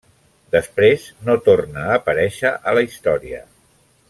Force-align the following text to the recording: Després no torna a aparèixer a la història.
Després 0.53 1.05
no 1.27 1.35
torna 1.49 1.85
a 1.89 1.99
aparèixer 2.01 2.55
a 2.73 2.77
la 2.79 2.85
història. 2.89 3.45